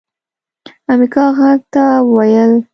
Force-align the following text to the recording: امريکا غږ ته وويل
امريکا 0.91 1.23
غږ 1.37 1.59
ته 1.73 1.83
وويل 2.11 2.53